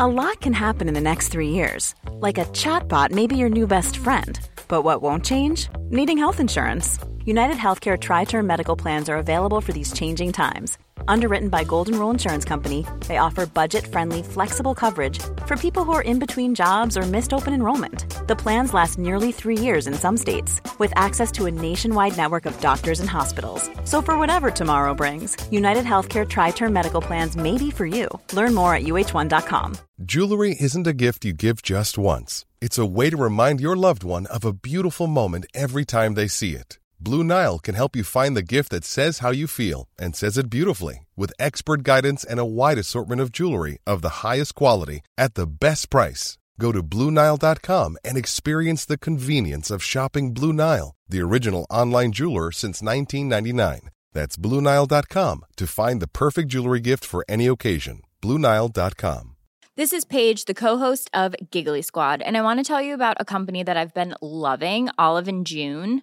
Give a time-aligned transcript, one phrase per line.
[0.00, 1.96] A lot can happen in the next three years.
[2.08, 4.38] Like a chatbot may be your new best friend.
[4.68, 5.68] But what won't change?
[5.90, 7.00] Needing health insurance.
[7.24, 10.78] United Healthcare Tri Term Medical Plans are available for these changing times.
[11.08, 15.18] Underwritten by Golden Rule Insurance Company, they offer budget friendly, flexible coverage
[15.48, 18.04] for people who are in between jobs or missed open enrollment.
[18.28, 22.46] The plans last nearly three years in some states, with access to a nationwide network
[22.46, 23.68] of doctors and hospitals.
[23.84, 28.06] So, for whatever tomorrow brings, United Healthcare Tri Term Medical Plans may be for you.
[28.32, 29.76] Learn more at uh1.com.
[30.04, 34.04] Jewelry isn't a gift you give just once, it's a way to remind your loved
[34.04, 36.78] one of a beautiful moment every time they see it.
[37.00, 40.36] Blue Nile can help you find the gift that says how you feel and says
[40.36, 45.00] it beautifully with expert guidance and a wide assortment of jewelry of the highest quality
[45.16, 46.38] at the best price.
[46.58, 52.50] Go to BlueNile.com and experience the convenience of shopping Blue Nile, the original online jeweler
[52.50, 53.90] since 1999.
[54.12, 58.02] That's BlueNile.com to find the perfect jewelry gift for any occasion.
[58.22, 59.36] BlueNile.com.
[59.76, 63.18] This is Paige, the co-host of Giggly Squad, and I want to tell you about
[63.20, 66.02] a company that I've been loving, Olive and June.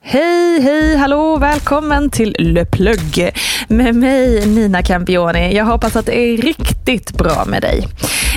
[0.00, 3.30] Hej, hej, hallå, välkommen till Le Plug
[3.68, 5.56] med mig Nina Campioni.
[5.56, 7.86] Jag hoppas att det är riktigt bra med dig.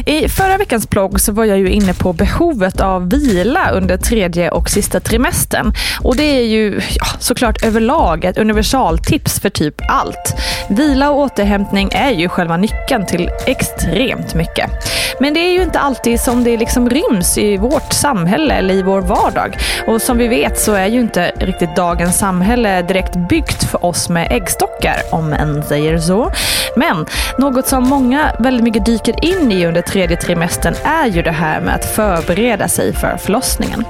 [0.06, 4.52] I förra veckans plogg så var jag ju inne på behovet av vila under tredje
[4.52, 5.74] och sista trimestern.
[6.02, 10.36] Och det är ju ja, såklart överlag ett universaltips för typ allt.
[10.70, 14.70] Vila och återhämtning är ju själva nyckeln till extremt mycket.
[15.20, 18.84] Men det är ju inte alltid som det liksom ryms i vårt samhälle eller i
[18.84, 19.58] vår vardag.
[19.88, 24.10] Och som vi vet så är ju inte riktigt dagens samhälle direkt byggt för oss
[24.10, 26.32] med äggstockar, om en säger så.
[26.76, 27.06] Men
[27.38, 31.62] något som många väldigt mycket dyker in i under tredje trimestern är ju det här
[31.62, 33.84] med att förbereda sig för förlossningen.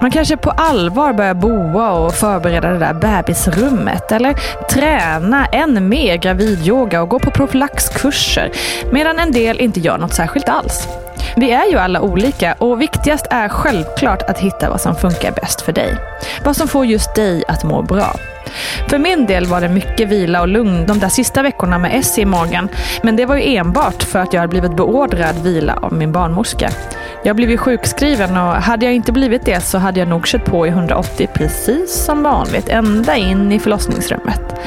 [0.00, 4.34] Man kanske på allvar börjar boa och förbereda det där bebisrummet eller
[4.70, 8.50] träna än mer gravidyoga och gå på profylaxkurser
[8.92, 10.88] medan en del inte gör något särskilt alls.
[11.36, 15.60] Vi är ju alla olika och viktigast är självklart att hitta vad som funkar bäst
[15.60, 15.96] för dig.
[16.44, 18.14] Vad som får just dig att må bra.
[18.88, 22.18] För min del var det mycket vila och lugn de där sista veckorna med S
[22.18, 22.68] i magen.
[23.02, 26.70] Men det var ju enbart för att jag hade blivit beordrad vila av min barnmorska.
[27.24, 30.44] Jag blev ju sjukskriven och hade jag inte blivit det så hade jag nog kört
[30.44, 34.60] på i 180 precis som vanligt, ända in i förlossningsrummet.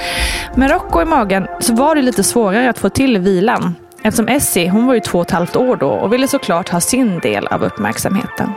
[0.55, 3.75] Med Rocco i magen så var det lite svårare att få till vilan.
[4.03, 6.79] Eftersom Essie, hon var ju två och ett halvt år då och ville såklart ha
[6.79, 8.53] sin del av uppmärksamheten.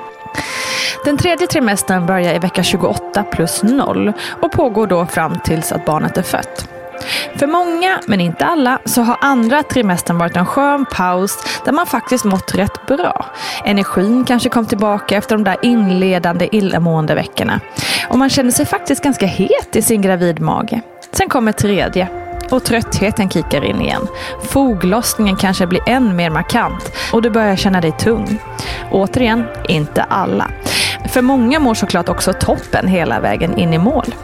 [1.05, 5.85] Den tredje trimestern börjar i vecka 28 plus 0 och pågår då fram tills att
[5.85, 6.69] barnet är fött.
[7.37, 11.87] För många, men inte alla, så har andra trimestern varit en skön paus där man
[11.87, 13.27] faktiskt mått rätt bra.
[13.65, 17.61] Energin kanske kom tillbaka efter de där inledande illamående veckorna.
[18.09, 20.81] Och man känner sig faktiskt ganska het i sin gravidmage.
[21.13, 22.24] Sen kommer tredje
[22.55, 24.07] och tröttheten kickar in igen.
[24.43, 28.39] Foglossningen kanske blir än mer markant och du börjar känna dig tung.
[28.91, 30.51] Återigen, inte alla.
[31.09, 34.15] För många mår såklart också toppen hela vägen in i mål.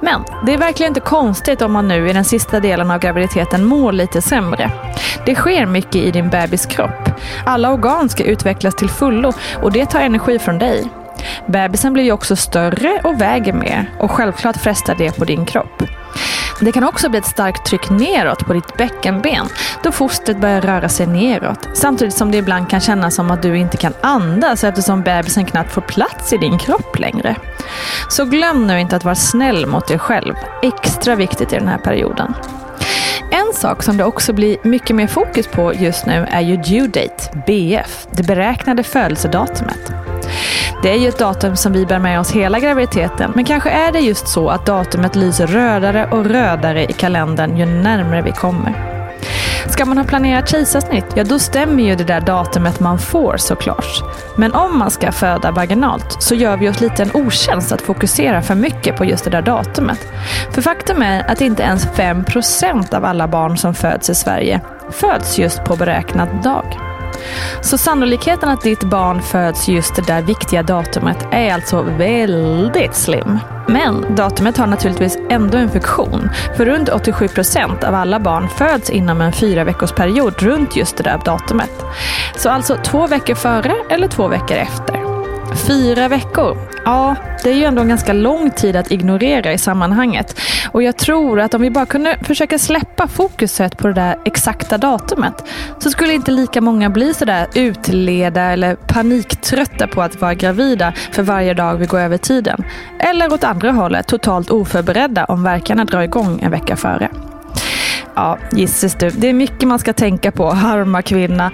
[0.00, 3.64] Men det är verkligen inte konstigt om man nu i den sista delen av graviditeten
[3.64, 4.70] mår lite sämre.
[5.26, 7.10] Det sker mycket i din bebis kropp.
[7.44, 9.32] Alla organ ska utvecklas till fullo
[9.62, 10.88] och det tar energi från dig.
[11.46, 15.82] Bebisen blir ju också större och väger mer och självklart frestar det på din kropp.
[16.60, 19.46] Det kan också bli ett starkt tryck neråt på ditt bäckenben
[19.82, 21.68] då fostret börjar röra sig neråt.
[21.74, 25.72] Samtidigt som det ibland kan kännas som att du inte kan andas eftersom bebisen knappt
[25.72, 27.36] får plats i din kropp längre.
[28.08, 30.34] Så glöm nu inte att vara snäll mot dig själv.
[30.62, 32.34] Extra viktigt i den här perioden.
[33.30, 36.86] En sak som det också blir mycket mer fokus på just nu är ju due
[36.86, 39.92] date, BF, det beräknade födelsedatumet.
[40.82, 43.92] Det är ju ett datum som vi bär med oss hela graviditeten, men kanske är
[43.92, 49.00] det just så att datumet lyser rödare och rödare i kalendern ju närmare vi kommer.
[49.68, 54.02] Ska man ha planerat kejsarsnitt, ja då stämmer ju det där datumet man får såklart.
[54.36, 58.42] Men om man ska föda vaginalt så gör vi oss lite en otjänst att fokusera
[58.42, 60.00] för mycket på just det där datumet.
[60.52, 64.60] För faktum är att inte ens 5% av alla barn som föds i Sverige
[64.90, 66.89] föds just på beräknad dag.
[67.60, 73.38] Så sannolikheten att ditt barn föds just det där viktiga datumet är alltså väldigt slim.
[73.68, 76.30] Men datumet har naturligtvis ändå en funktion.
[76.56, 80.96] För runt 87 procent av alla barn föds inom en fyra veckors period runt just
[80.96, 81.84] det där datumet.
[82.36, 84.99] Så alltså två veckor före eller två veckor efter.
[85.54, 86.56] Fyra veckor.
[86.84, 90.40] Ja, det är ju ändå en ganska lång tid att ignorera i sammanhanget.
[90.72, 94.78] Och jag tror att om vi bara kunde försöka släppa fokuset på det där exakta
[94.78, 95.44] datumet
[95.78, 101.22] så skulle inte lika många bli sådär utleda eller paniktrötta på att vara gravida för
[101.22, 102.64] varje dag vi går över tiden.
[102.98, 107.08] Eller åt andra hållet, totalt oförberedda om verkarna drar igång en vecka före.
[108.20, 109.10] Ja, gisses du.
[109.10, 111.50] Det är mycket man ska tänka på, harma kvinna.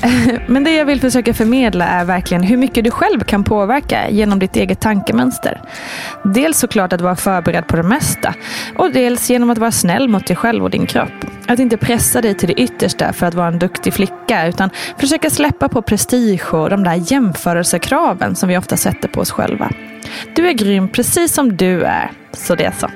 [0.46, 4.38] Men det jag vill försöka förmedla är verkligen hur mycket du själv kan påverka genom
[4.38, 5.60] ditt eget tankemönster.
[6.24, 8.34] Dels såklart att vara förberedd på det mesta
[8.76, 11.24] och dels genom att vara snäll mot dig själv och din kropp.
[11.46, 15.30] Att inte pressa dig till det yttersta för att vara en duktig flicka utan försöka
[15.30, 19.70] släppa på prestige och de där jämförelsekraven som vi ofta sätter på oss själva.
[20.34, 22.88] Du är grym precis som du är, så det är så.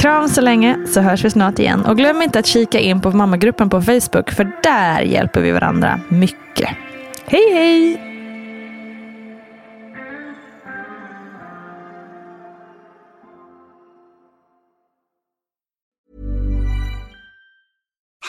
[0.00, 1.84] Kram så länge så hörs vi snart igen.
[1.84, 6.00] Och glöm inte att kika in på mammagruppen på Facebook för där hjälper vi varandra
[6.08, 6.68] mycket.
[7.26, 8.09] Hej hej!